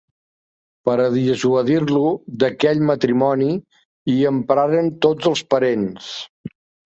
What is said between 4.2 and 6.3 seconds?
empraren tots els parents.